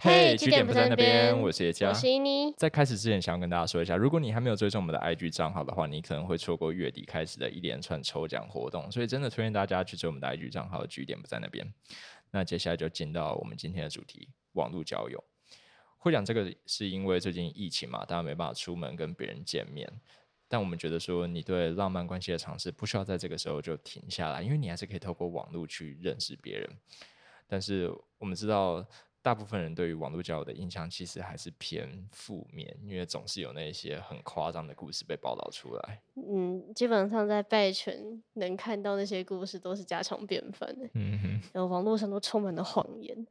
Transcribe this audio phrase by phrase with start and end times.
[0.00, 1.92] 嘿，据据点不在那边，我是叶我佳。
[1.92, 2.52] 是伊妮。
[2.56, 11.66] 在开始之前，想要跟大家说一下，如果你还没有追踪我们的 IG 账号的话，你可能会错过月底开始的一连串抽奖活动，所以真的推荐大家去追我们的 IG 账号，据点不在那边。
[12.30, 15.24] 那接下来就进到我们今天的主题——网络交友。
[15.96, 19.90] 会讲这个是因为最近疫情嘛，大家没办法出门跟别人见面。
[20.46, 26.70] 但我们觉得说，你对浪漫关系的尝试不需要在这个时候就停下来，因为你还是可以透过网络去认识别人。
[27.48, 28.86] 但是我们知道，
[29.20, 36.00] 大部分人对于网络交友的印象其实还是偏负面，因为总是有那些很夸张的故事被报道出来。
[36.14, 43.26] 嗯，基本上在拜权能看到那些故事都是家常便饭的，嗯哼，然后网络上都充满了谎言。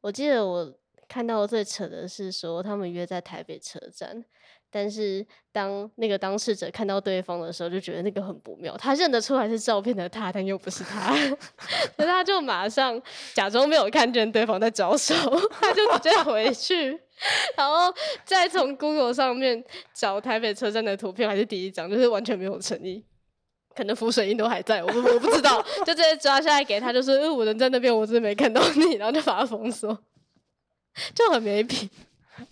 [0.00, 4.24] 我记得我看到最扯的是说，他们约在台北车站，
[4.70, 8.76] 但是当那个当事者看到对方的时候，就觉得那个很不妙。
[8.76, 11.14] 他认得出来是照片的他，但又不是他，
[11.96, 13.00] 所以他就马上
[13.34, 15.14] 假装没有看见对方在招手，
[15.60, 16.90] 他就直接回去，
[17.56, 17.92] 然后
[18.24, 23.04] 再从 Google 上面找台北车站的图片，还是第一张，就是完全没有诚意。
[23.74, 29.96] 可能浮水印都还在，我我不知道，就直接抓下来给他，就说：“呃，我人在那边，我真的没看到你。”然后就把他封锁，
[31.14, 31.88] 就很没品。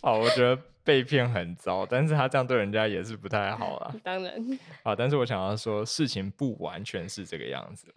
[0.02, 0.56] 哦，我觉得
[0.86, 3.94] 被骗很糟，但是他这样对人家也是不太好啦。
[4.04, 7.92] 当然，啊，但是我想要说，事情不完全是这个样子。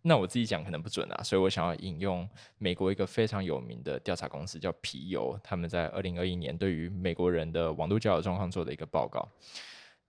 [0.00, 9.28] 那我自己讲可能不准啊，所以我想要引用美国一个非常有名的调查公司叫皮尤，他们在二零二一年对于美国人的网络交友状况做的一个报告。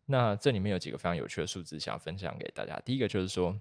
[0.05, 2.79] 那这里面有几个非常有趣的数字想要分享给大家。
[2.85, 3.53] 第一个就是说，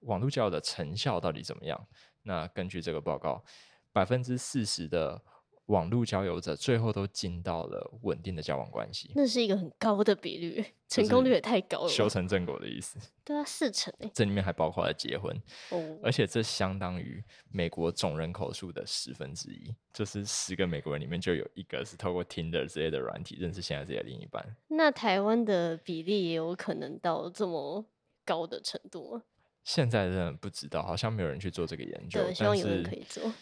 [0.00, 1.86] 网络交友的成效到底怎么样？
[2.24, 3.44] 那根据这个报告，
[3.92, 5.22] 百分之四十的
[5.70, 12.08] 网络交友者最后都进到了稳定的交往关系，那是一个很高的比率，成功率也太高了修。
[12.08, 12.98] 成正果的意思。
[13.24, 15.34] 对啊，四成哎、 这里面还包括了结婚，
[15.70, 24.44] 哦，而且这相当于美国总人口数的十分之一，就是十个美国人里面就有一个是透过 Tinder 之类的软体认识现在自己的另一半。
[24.68, 27.84] 那台湾的比例也有可能到这么
[28.24, 29.22] 高的程度吗？
[29.62, 33.32] 现在真的不知道，好像没有人去做这个研究对，，希但望有人是可以做。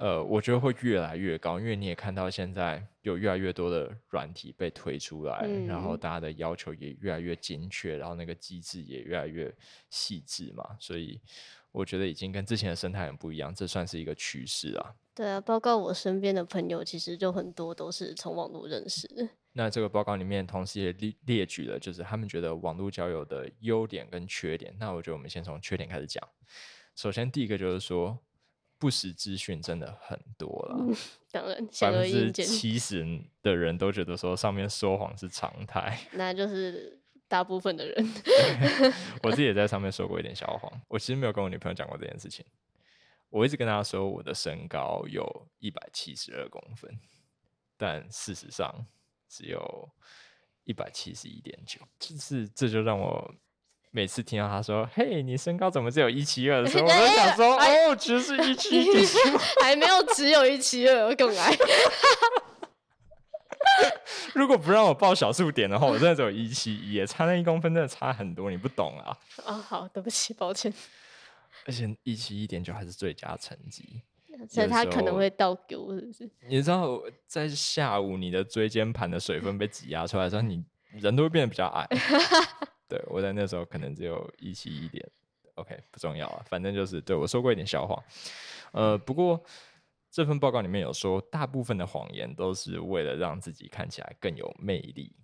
[0.00, 9.52] 呃，我觉得会越来越高，因为你也看到现在有越来越多的软体被推出来，然后嗯大家的要求也越来越精确，然后那个机制也越来越
[9.90, 11.20] 细致嘛，所以
[11.72, 14.94] 我觉得已经跟之前的生态很不一样，这算是一个趋势啊。
[15.16, 19.08] 对啊，包括我身边的朋友，其实就很多都是从网络认识。
[19.54, 24.72] 那这个报告里面同时也列列举了，就是他们觉得网络交友的优点跟缺点。
[24.78, 26.22] 那我觉得我们先从缺点开始讲。
[26.94, 28.16] 首先第一个就是说，
[28.78, 30.96] 不实资讯真的很多了。
[31.30, 35.98] 当然，显百分之而易见，七十的人都觉得说上面说谎是常态。
[36.12, 38.14] 那就是大部分的人。
[39.22, 40.80] 我自己也在上面说过一点小谎。
[40.88, 42.46] 我其实没有跟我女朋友讲过这件事情。
[43.30, 46.98] 我一直跟她说我的身高有一百七十二公分，
[47.76, 48.86] 但事实上
[49.28, 49.90] 只有
[50.64, 51.80] 一百七十一点九。
[51.98, 53.34] 就是这就让我
[53.90, 59.38] 每次听到他说：“嘿，你身高怎么只有一七二？”的时候， 我都想说：“哦，其实是一七点九。
[59.62, 61.56] ”还没有只有一七二，我更矮。
[64.34, 69.16] 如果不让我报小数点的话，我真的只有一七一，差那一公分真的差很多，你不懂啊。
[69.44, 70.72] 啊、好，对不起，抱歉。
[71.66, 74.02] 而且一七一点九还是最佳成绩。
[74.48, 76.30] 所以他可能会倒给我，是不是？
[76.48, 81.88] 你知道，在下午你的椎间盘的水分被挤压出来的时候，你人都会变得比较矮。
[82.88, 85.06] 对我在那时候可能只有一七一点
[85.54, 88.02] ，OK 不重要啊，反正就是对我说过一点笑话。
[88.72, 89.42] 呃，不过
[90.10, 95.14] 这份报告里面有说，大部分的谎言都是为了让自己看起来更有魅力。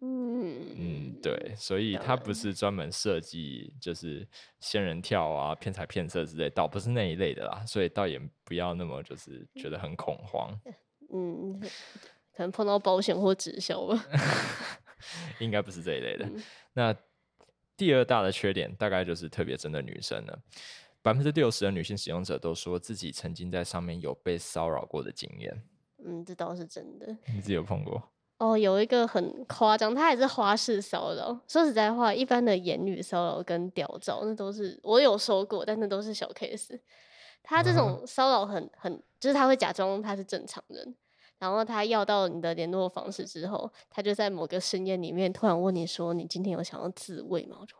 [0.00, 4.28] 嗯嗯，对，所以当它不是专门设计就是
[4.60, 10.50] 仙人跳啊、骗财骗色之类，倒不是那一类的啦，所以倒也不要那么就是觉得很恐慌，
[11.14, 11.58] 嗯，
[12.36, 14.04] 可能碰到保险或直销吧。
[15.44, 16.24] 应该不是这一类的。
[16.24, 16.96] 嗯那
[17.76, 20.38] 第二大的缺点大概就是特别针对女生了，
[21.02, 25.62] 百分之六十的女性使用者都说自己曾经在上面有被骚扰过的经验，
[26.04, 27.16] 嗯，这倒是真的。
[27.34, 28.10] 你自己有碰过？
[28.38, 31.38] 哦，有一个很夸张，他还是花式骚扰。
[31.48, 36.78] 说实在话，一般的言语骚扰跟屌照，那都是我有收过，但那都是小 case。
[37.42, 40.94] 他这种 骚扰很很，就是他会假装他是正常人，
[41.38, 47.74] 然后他要到你的联络方式之后，他就在某个深夜里面突然问你说：“你今天有想要自慰吗？”我就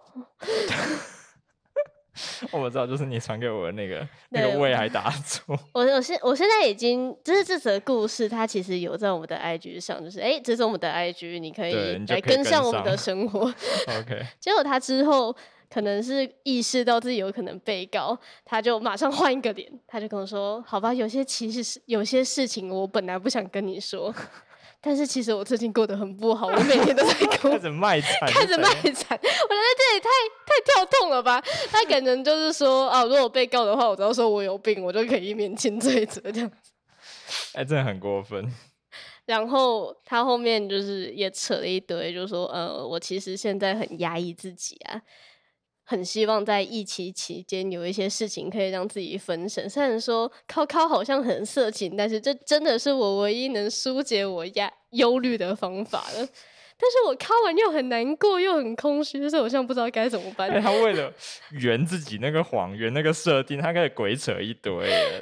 [2.52, 11.74] 我知道，就是你传给我的那个 那对个胃还打错，我我现我现在已经就是这则故事，它其实有在我们的 IG 上，就是哎，这是我们的 IG，你可以
[12.06, 13.40] 来跟上我们的生活。
[13.40, 15.34] OK， 结果他之后
[15.70, 24.14] 可能是意识到自己有可能被告，他就马上换一个脸，他就跟我说：“好吧，有些其实是有些事情我本来不想跟你说，
[24.80, 27.58] 但是其实我最近过得很不好，我每天都在哭 开。
[27.58, 30.08] 始卖惨， 开始卖惨，我觉得这也太
[30.44, 31.42] 太跳痛了吧？
[31.70, 36.72] 他可能就是说啊，如果我被告的话，我只要说我有病，我就可以免轻罪责这样子。
[37.54, 38.52] 哎、真的很过分。
[39.26, 45.00] 然后他后面就是也扯了一堆，就说呃，我其实现在很压抑自己啊，
[45.84, 49.68] 很希望在疫情期间有一些事情可以让自己分神。
[49.68, 56.28] 虽然说靠靠好像很色情，但是这真的是我唯一能疏解我压忧虑的方法了。
[56.76, 60.50] 但是我靠完又很难过，又很空虚，所以我现在不知道该怎么办。
[60.50, 61.10] 哎、他为了
[61.52, 64.72] 圆自己那个谎，圆那个设定，他开始鬼扯一堆。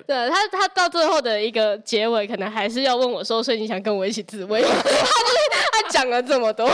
[0.06, 5.02] 对他，他到最后的一个结尾，可能还是要问我说：“所以你想跟我一起自慰吗？” 他就是
[5.72, 6.66] 他讲了这么多，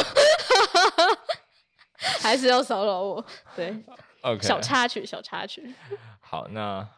[1.98, 3.24] 还是要骚扰我。
[3.54, 3.76] 对
[4.22, 5.74] ，OK，小插曲，小插曲。
[6.20, 6.88] 好，那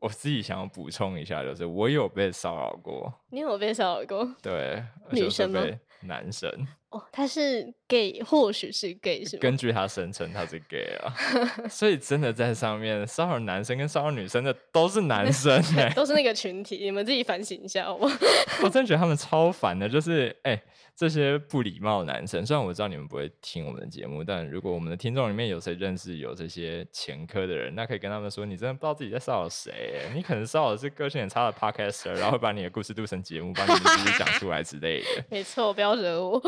[0.00, 4.26] 我自己想要补充一下，就是我有被骚扰过，你有被骚扰过？
[4.42, 6.50] 对，女生吗被男生。
[6.90, 9.40] 哦，他是 gay，或许是 gay 是吗？
[9.40, 11.12] 根据他声称他是 gay 啊，
[11.68, 18.16] 所以真的在上面骚扰男生跟骚扰女生的都是男生哎、 都是那个群体，你们自己反省一下好不好？
[18.62, 20.62] 我真的觉得他们超烦的，就是哎、
[20.94, 22.46] 这些不礼貌的男生。
[22.46, 35.24] 虽然我知道你们不会听我们的节目，但如果我们的听众里面有谁认识有这些前科的人，那可以跟他们说，你真的不知道自己在骚扰谁、欸，你可能骚扰的是个性很差的 podcaster，然后会把你的故事录成节目，把你的故事讲出来之类的。
[35.28, 36.40] 没错，不要惹我。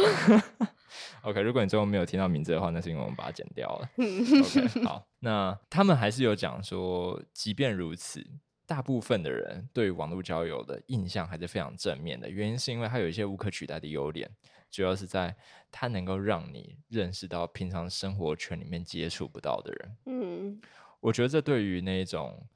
[1.22, 3.90] OK，如果你最后没有听到名字的话，那是因为我们把它剪掉了。
[3.96, 8.24] OK，好，那他们还是有讲说，即便如此，
[8.66, 14.30] 大部分的人对网络交友的印象还是非常正面的，原因是因为它有一些无可取代的优点，
[14.70, 15.36] 主要是在
[15.70, 19.96] 它能够让你认识到平常生活圈里面接触不到的人。
[20.06, 20.60] 嗯，
[21.00, 22.46] 我觉得这对于那种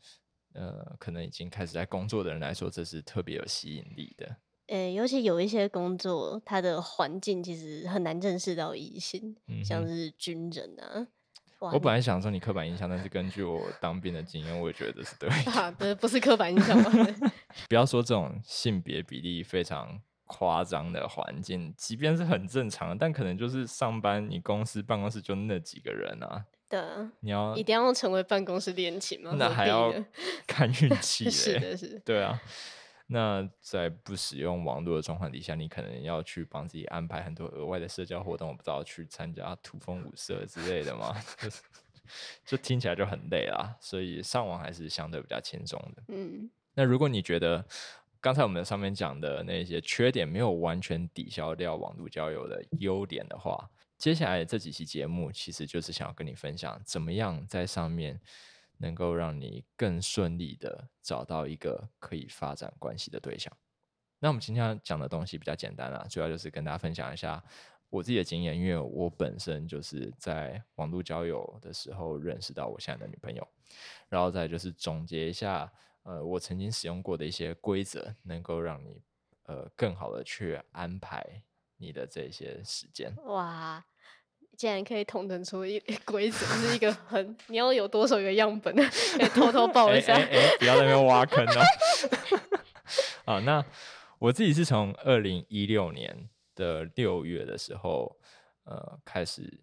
[0.54, 4.36] 呃可能已经开始在工作的人来说，这是特别有吸引力的。
[4.72, 11.06] 诶、尤其有一些工作，它的环境其实很难认识到异性，嗯像是军人啊。
[11.58, 15.52] 我本来想说你刻板印象，但是根据我当兵的经验，我也觉得这是对的。
[15.52, 16.90] 啊，不是不是刻板印象吗？
[17.68, 29.34] 不要说这种性别比例非常夸张的环境，即便是很正常的，但可能就是上班，你公司办公室就那几个人啊，对啊，你要一定要成为办公室恋情吗？
[29.36, 29.92] 那还要
[30.46, 31.30] 看运气嘞。
[31.30, 32.40] 是的，是的，对啊，
[33.12, 41.62] 那在不使用网络的状况底下，你可能要去帮自己安排很多额外的社交活动，我不知道去参加土风舞社之类的嘛，就是
[42.46, 46.02] 就听起来就很累啦，所以上网还是相对比较轻松的。
[46.08, 47.62] 嗯那如果你觉得
[48.18, 53.68] 刚才我们上面讲的那些缺点没有完全抵消掉网络交友的优点的话，
[53.98, 58.18] 接下来这几期节目其实就是想要跟你分享，怎么样在上面
[58.82, 63.56] 能够让你更顺利的找到一个可以发展关系的对象。
[64.18, 67.42] 那我们今天要讲的东西比较简单啦，主要就是跟大家分享一下
[67.88, 73.46] 我自己的经验，因为我本身就是在网络交友的时候认识到我现在的女朋友，
[74.08, 79.00] 然后再就是总结一下，呃，我曾经使用过的一些规则，能够让你
[79.44, 81.42] 呃更好的去安排
[81.76, 83.14] 你的这些时间。
[83.26, 83.84] 哇，
[84.56, 90.14] 竟然可以统整出一规则，是一个很你要有多少个样本，可以偷偷报哎一下。
[90.14, 91.62] 哎哎， 不要在那边挖坑哦。
[93.24, 93.64] 好，那
[94.18, 98.16] 我自己是从二零一六年的六月的时候，
[98.64, 99.60] 呃，开始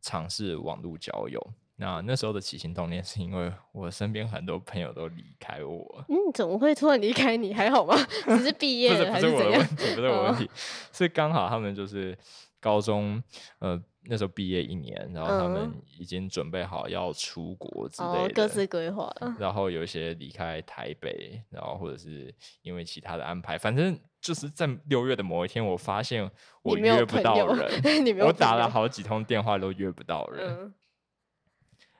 [0.00, 1.40] 尝试网络交友。
[1.76, 7.52] 那那时候的起心动念是因为我身边很多朋友都离开我，嗯，怎么会突然离开你？
[7.52, 7.96] 还好吗？
[8.26, 9.76] 只是毕业不是不是我了还怎样的问？
[9.76, 10.50] 题，不是我的问哦题，
[10.92, 12.16] 是刚好他们就是
[12.64, 13.22] 高中
[13.58, 19.36] 呃那时候毕业一年，然后他们嗯已经准备好要出国之类哦的，，各自规划了。
[19.38, 26.30] 然后有一些离开台北，然后或者是因为其他的安排，反正就是在六月的某一天，我发现
[26.62, 27.82] 我约不到人，
[28.26, 30.74] 我打了好几通电话都约不到人，嗯，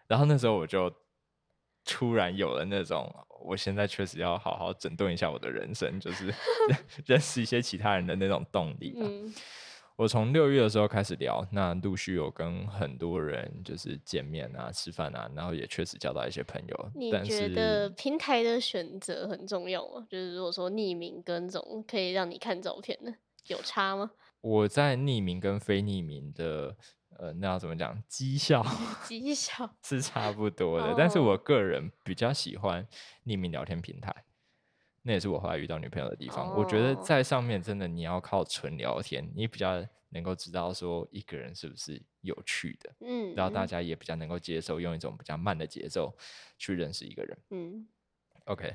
[0.06, 0.90] 然后那时候我就
[1.84, 3.10] 突然有了那种，
[3.46, 6.32] 我现在确实要好好整顿一下我的人生，就是
[7.06, 9.04] 认识一些其他人的那种动力、啊。
[9.08, 9.34] 嗯
[9.96, 16.90] 我从六月的时候开始聊，那陆续有跟很多人就是见面啊、吃饭啊，然后也确实交到一些朋友。
[16.96, 20.04] 你但觉得平台的选择很重要吗？
[20.10, 23.14] 就是如果说匿名跟这种可以让你看照片的，
[23.46, 24.10] 有差吗？
[24.40, 26.76] 我在匿名跟非匿名的
[27.16, 28.02] 呃，那要怎么讲？
[28.08, 28.66] 绩效
[29.06, 32.84] 绩效是差不多的，但是我哦个人比较喜欢
[33.26, 34.24] 匿名聊天平台。
[35.06, 36.56] 那也是我后来遇到女朋友的地方。
[36.56, 46.16] 我觉得哦在上面真的你要靠纯聊天，你比较能够知道说一个人是不是有趣的，嗯，然后大家也比较能够接受用一种比较慢的节奏
[46.56, 47.38] 去认识一个人。
[47.50, 47.86] 嗯
[48.46, 48.74] OK，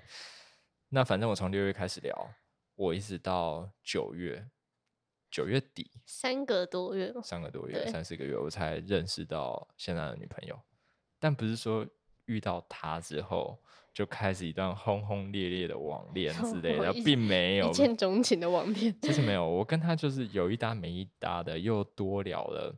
[0.90, 2.14] 那反正我从六月开始聊，
[2.76, 4.48] 我一直到九月，
[5.32, 10.60] 九月底三个多月嘛，三个多月，三四个月，我才认识到现在的女朋友。
[11.20, 11.88] 但不是说
[12.26, 13.62] 遇到她之后
[13.94, 18.96] 就开始一段轰轰烈烈的网恋 之类的，一并没有一，见钟情的网恋。
[19.02, 19.44] 其实没有。
[19.50, 22.74] 我跟他就是有一搭没一搭的，又多聊了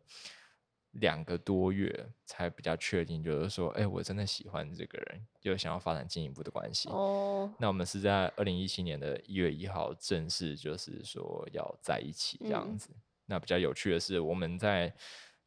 [0.93, 6.89] 两个多月，才比较确定，就是说，哎、我真的喜欢这个人，又想要发展进一步的关系。
[6.89, 12.89] 哦，那我们是在二零一七年的一月一号正式就是说要在一起这样嗯子。
[13.27, 14.93] 那比较有趣的是，我们在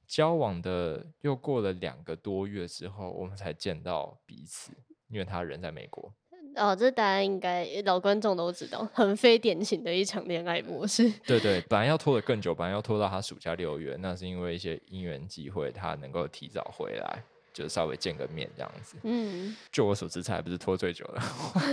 [0.06, 4.73] 交往的又过了两个多月之后，我们才见到彼此，
[5.14, 6.12] 因为他人在美国。
[6.56, 11.09] 哦，这大家应该老观众都知道，很非典型的一场恋爱模式。
[11.25, 18.97] 对对，本来要拖得更久，本来要拖到他暑假六月，那是因为一些因缘机会，他能够提早回来，就稍微见个面这样子。
[19.04, 21.21] 嗯，就我所知，才不是拖最久的。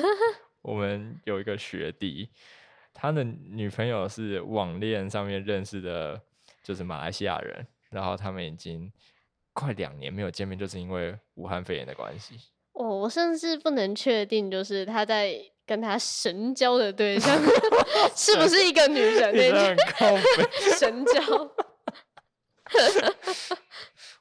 [0.62, 2.30] 我们有一个学弟，
[2.94, 6.20] 他的女朋友是网恋上面认识的，
[6.64, 8.92] 就是马来西亚人，然后他们已经
[9.54, 12.36] 快两年没有见面，就是因为武汉肺炎的关系。
[12.82, 15.36] 哦，我甚至不能确定，就是他在
[15.66, 17.40] 跟他神交的对象
[18.16, 19.34] 是不是一个女人。
[20.80, 21.22] 神交。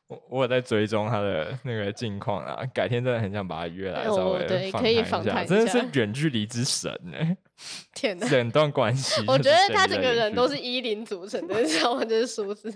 [0.08, 7.16] 我我有在追踪他的那个近况啊，改天真的很想把他约来哦稍微对可以访谈一下，真的是下远距离之神呢、
[7.94, 8.28] 天哪！
[8.28, 12.02] 整段关系我觉得他整个人都是一零组成的，你知道吗？
[12.04, 12.72] 这是数字。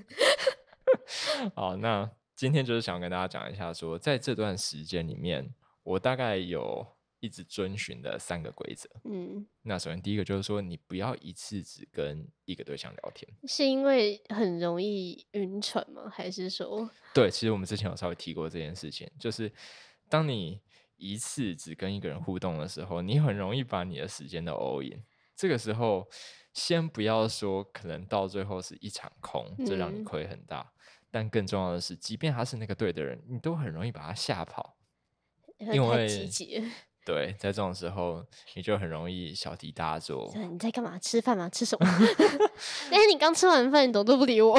[1.56, 5.44] 好，那今天就是想跟大家讲一下说在这段时间里面，
[5.84, 6.84] 我大概有
[7.20, 8.90] 一直遵循的三个规则。
[9.04, 13.30] 嗯，那首先第一个就是说，你不要一次只跟一个对象聊天。
[13.46, 16.10] 是因为很容易晕船吗？
[16.12, 19.50] 还是说，对，其实我们之前有稍微提过这件事情，就是
[20.08, 20.60] 当你
[20.96, 25.02] 一次只跟一个人互动的时候，你很容易把你的时间都 all in。
[25.36, 26.06] 这个时候，
[26.52, 30.72] 先不要说可能到最后是一场空，这让你嗯亏很大。
[31.10, 34.76] 但更重要的是，即便他是那个对的人，你都很容易把他吓跑。
[35.58, 36.64] 因为积极？
[37.04, 40.32] 对，在这种时候，你就很容易小题大做。
[40.34, 40.98] 呃你在干嘛？
[40.98, 41.48] 吃饭吗？
[41.50, 41.86] 吃什么？
[42.90, 44.58] 哎、你刚吃完饭，你怎么都不理我？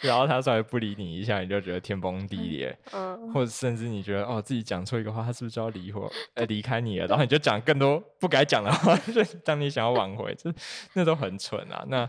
[0.00, 6.02] 然后他稍微不理你一下，你就觉得天崩地裂，嗯，或者甚至你觉得哦自己讲错一个话，他是不是就要离婚
[6.34, 7.06] 呃离开你了？
[7.06, 10.52] 然后你就讲更多不该讲的话，就当你想要挽回，这
[10.94, 11.84] 那都很蠢啊。
[11.88, 12.08] 那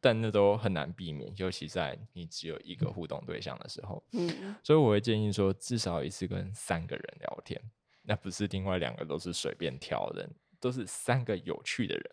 [0.00, 4.02] 但那都很难避免，尤其在你只有一个互动对象的时候。
[4.12, 7.60] 嗯，所以我会建议说，至少一次跟三个人聊天，
[8.02, 12.10] 那不是另外两个都是随便挑的人，都是三个有趣的人。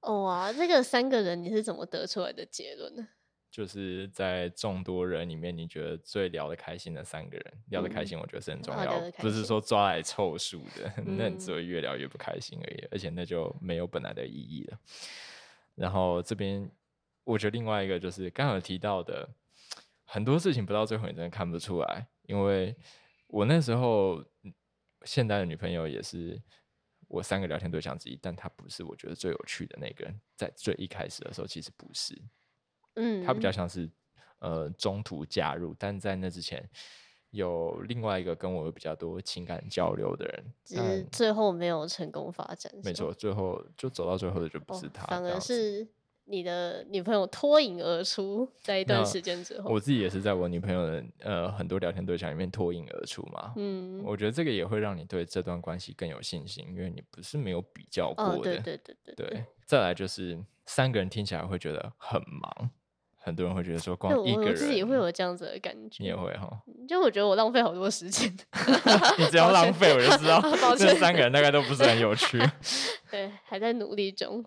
[0.00, 3.08] 哦哇，这个三个人你是怎么得出来的结论呢？
[3.50, 14.78] 就是在众多人里面，你觉得最聊得开心的三个人，聊得开嗯心，我觉得是很重哦要，不是说抓来凑数的， 那你嗯只会越聊越不开心而已，而且那就没有本来的意义了。
[15.74, 16.70] 然后这边，
[17.24, 19.28] 我觉得另外一个就是刚刚提到的，
[20.04, 22.76] 很多事情不到最后你真的看不出来，因为
[23.26, 24.52] 我那时候嗯
[25.04, 26.40] 现在的女朋友也是
[27.08, 32.20] 我三个聊天对象之一，但她不是我觉得最有趣的那个人，在最一开始的时候其实不是。
[32.94, 33.90] 嗯，她比较像是
[34.38, 36.68] 呃中途加入，但在那之前
[37.32, 45.86] 有另外一个跟我有比较多情感交流的人，只是最后没有成功发展，没错，最后就走到最后的就不哦是他，反而是
[46.24, 53.54] 你的女朋友脱颖而出，在一段时间之后，我自己也是在我女朋友的呃很多聊天对象里面脱颖而出嘛。
[53.56, 58.42] 嗯，我觉得这个也会让你对这段关系更有信心，因为你不是没有比较过哦，的。
[58.42, 62.70] 对对对对对再来就是三个人听起来会觉得很忙，
[63.16, 68.32] 很多人会觉得说光，一个人，自己也会有这样子的感觉，你也会哈，就我觉得我浪费好多时间，
[69.18, 70.40] 你只要浪费我就知道
[70.76, 72.38] 这三个人大概都不是很有趣。
[73.10, 74.44] 对，还在努力中，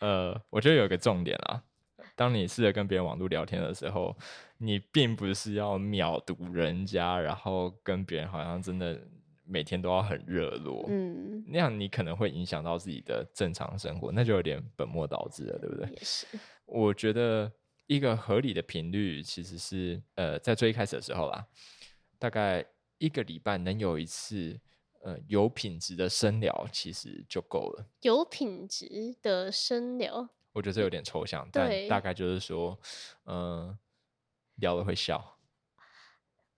[0.00, 1.62] 呃，我觉得有一个重点啊，
[2.16, 4.16] 当你试着跟别人网络聊天的时候，
[4.58, 8.98] 你并不是要秒读人家，然后跟别人好像真的
[9.44, 15.88] 每天都要很热络，嗯，那样你可能会影响到自己的正常生活，那就有点本末倒置了，对不对？
[15.90, 16.26] 也是，
[16.66, 17.50] 我觉得
[17.86, 21.46] 一个合理的频率其实是，呃，在最一开始的时候啦，
[22.18, 22.64] 大概
[22.98, 24.58] 一个礼拜能有一次，
[25.02, 27.86] 呃，有品质的深聊，其实就够了。
[28.00, 32.78] 有品质的深聊，我觉得这有点抽象，但大概就是说，
[33.24, 33.76] 嗯、
[34.56, 35.38] 聊了会笑，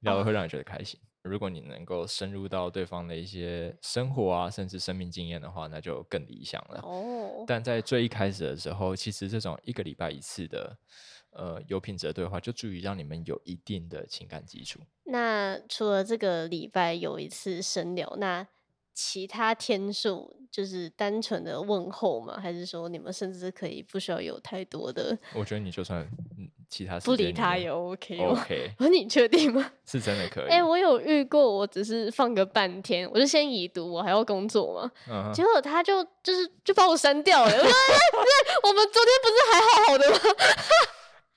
[0.01, 1.01] 聊了会让你觉得开心。
[1.25, 6.81] 如果你能够深入到对方的一些生活啊，甚至生命经验的话，那就更理想了。
[6.83, 10.77] 哦，但在最一开始的时候，其实这种一个礼拜一次的
[11.31, 14.81] 呃有品质的对话，就足以让你们有一定的情感基础。
[15.05, 18.47] 那除了这个礼拜有一次深聊，那
[18.93, 22.39] 其他天数就是单纯的问候吗？
[22.39, 26.07] 还是说你们甚至可以不需要有太多的我觉得你就算
[26.39, 29.65] 嗯其他时不理他也 OK 吗？OK，哦， 你确定吗？
[29.87, 30.49] 是真的可以。
[30.49, 37.51] 哎、我有遇过，我只是放个半天，我就先已读，我还要工作嘛，结果他就就是就把我删掉了。
[37.55, 37.95] 我说，哎、
[38.65, 40.19] 我们昨天不是还好好的吗？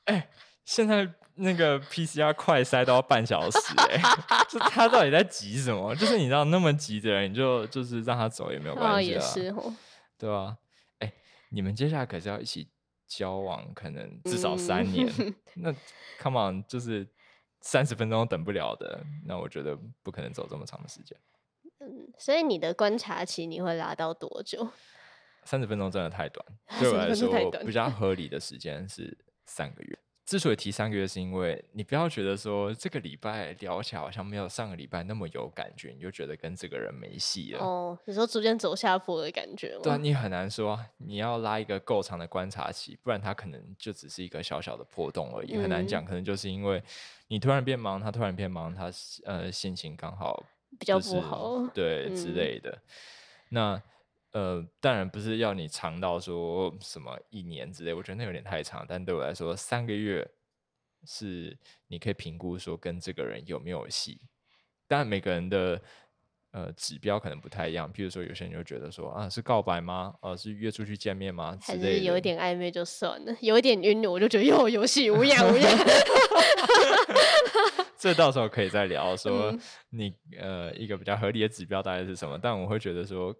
[0.05, 0.27] 哎
[0.65, 4.01] 现在那个 PCR 快筛都要半小时哎、
[4.49, 5.93] 就他到底在急什么？
[5.95, 9.71] 就是你知道那么急的人，你就就是让他走也没有哦，关系啊，也是哦，
[10.17, 10.57] 对啊。
[10.97, 11.13] 哎、
[11.51, 12.67] 你们接下来可是要一起
[13.07, 15.07] 交往，可能至少三年。
[15.19, 15.73] 嗯那
[16.19, 17.07] come on，就是
[17.61, 21.17] 三十分钟等不了的，那我觉得不可能走这么长的时间。
[21.79, 24.69] 嗯，所以你的观察期你会拉到多久？
[25.43, 26.45] 三十分钟真的太短，
[26.79, 29.97] 对我来30分钟太说比较合理的时间是三个月。
[30.27, 37.59] 之所以提三个月，是因为你不要觉得说这个礼拜聊起来好像没有上个礼拜那么有感觉，你就觉得跟这个人没戏了。
[37.61, 39.79] 哦，你说逐渐走下坡的感觉吗？
[39.83, 46.03] 对啊，你很难说，你要拉一个够长的观察期，不然他可能就只是一个小小的波动而已，很难嗯讲。
[46.03, 46.83] 可能就是因为
[47.29, 48.91] 你突然变忙，他突然变忙，他
[49.23, 50.45] 呃心情刚好
[50.77, 51.65] 比较不好。
[51.73, 52.77] 对之嗯类的。
[53.47, 53.81] 那
[54.37, 58.85] 呃，当然不是要你长到说什么一年之类，我觉得那有点太长。
[58.87, 60.29] 但对我来说，三个月
[61.07, 64.21] 是你可以评估说跟这个人有没有戏。
[64.87, 65.81] 当然，每个人的
[66.51, 67.91] 呃指标可能不太一样。
[67.91, 70.13] 譬如说，有些人就觉得说啊，是告白吗？
[70.21, 71.55] 呃，是约出去见面吗？
[71.55, 71.79] 之还。
[71.79, 75.77] 是有一点暧昧就算了，有一点晕我就觉得哟游戏无恙无恙。
[77.97, 82.37] 这到时候可以再聊， 说嗯你、呃一个比较合理的指标大概是什么？
[82.39, 83.35] 但我会觉得说，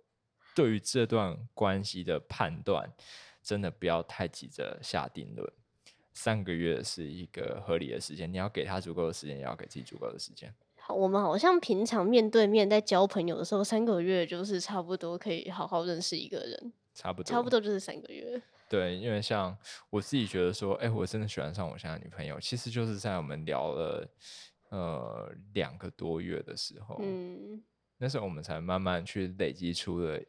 [0.57, 2.91] 对于这段关系的判断，
[3.43, 5.47] 真的不要太急着下定论。
[6.13, 10.51] 三个月是一个合理的时间，你要给他足够的时间，也要给自己足够的时间。
[10.77, 18.41] 好我们好像平常面对面在交朋友的时候，三个月就是差不多可以好好认识一个人，差不多，差不多就是三个月。
[18.67, 19.55] 对，因为像
[19.91, 24.09] 我自己觉得说，哎、我真的喜欢上我现在女朋友，其实就是在我们聊了
[24.69, 27.61] 呃两个多月的时候，嗯，
[27.99, 30.19] 那时候我们才慢慢去累积出了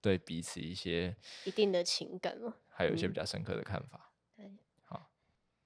[0.00, 2.54] 对彼此一些一定的情感嘛。
[2.68, 4.12] 还有一些嗯比较深刻的看法。
[4.36, 4.50] 对，
[4.84, 5.10] 好，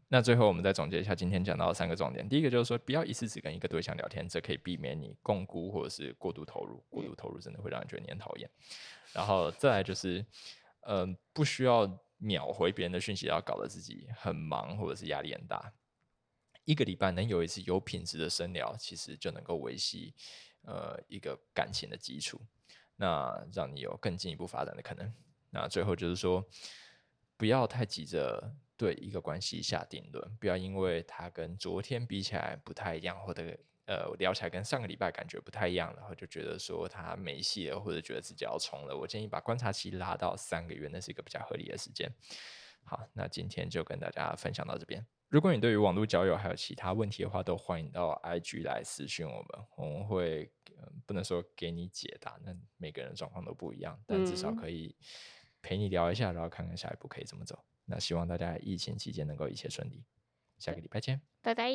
[0.09, 2.27] 那最后我们再总结一下今天讲到的三个重点。
[2.29, 6.83] 第一个就是说，不要一次只跟一个对象聊天，这可以避免你共估或者是过度投入。
[6.89, 8.49] 过度投入真的会让人觉得你很讨厌。
[9.13, 10.25] 然后再来就是，
[10.81, 15.73] 嗯、不需要秒回别人的讯息，要搞得自己很忙或者是压力很大。
[16.65, 20.15] 一个礼拜能有一次有品质的深聊，其实就能够维系
[20.63, 22.41] 呃一个感情的基础，
[23.03, 25.13] 那让你有更进一步发展的可能。
[25.51, 26.47] 那最后就是说，
[27.37, 33.43] 不要太急着对一个关系下定论，不要因为它跟昨天比起来不太一样，或者
[33.87, 38.97] 呃聊起来跟上个礼拜感觉不太一样，然后就觉得说它没戏了，或者觉得自己要冲了。
[38.97, 42.09] 我建议把观察期拉到三个月，那是一个比较合理的时间。
[42.85, 45.05] 好，那今天就跟大家分享到这边。
[45.29, 50.53] 如果你对于网络交友还有其他问题的话，都欢迎到 IG 来私讯我们，我们会、
[51.07, 54.97] 不能说给你解答，那每个人的状况都不一样，但至少嗯可以
[55.61, 57.65] 陪你聊一下，然后看看下一步可以怎么走。
[57.85, 60.05] 那希望大家疫情期间能够一切顺利，
[60.59, 61.21] 下个礼拜见。
[61.41, 61.69] 拜拜。